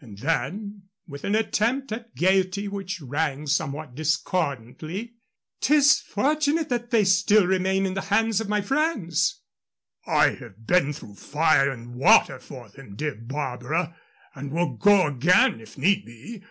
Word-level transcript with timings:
And 0.00 0.16
then, 0.18 0.84
with 1.08 1.24
an 1.24 1.34
attempt 1.34 1.90
at 1.90 2.14
gayety 2.14 2.68
which 2.68 3.00
rang 3.00 3.48
somewhat 3.48 3.96
discordantly, 3.96 5.14
"'Tis 5.60 5.98
fortunate 5.98 6.68
that 6.68 6.92
they 6.92 7.02
still 7.02 7.48
remain 7.48 7.84
in 7.84 7.94
the 7.94 8.02
hands 8.02 8.40
of 8.40 8.48
my 8.48 8.60
friends." 8.60 9.40
"I 10.06 10.34
have 10.34 10.68
been 10.68 10.92
through 10.92 11.16
fire 11.16 11.68
and 11.68 11.96
water 11.96 12.38
for 12.38 12.68
them, 12.68 12.94
dear 12.94 13.16
Barbara, 13.16 13.96
and 14.36 14.52
will 14.52 14.76
go 14.76 15.08
again 15.08 15.60
if 15.60 15.76
need 15.76 16.04
be. 16.04 16.44